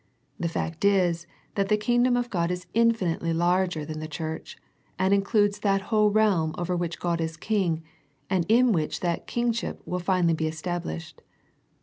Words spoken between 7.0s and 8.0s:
is King,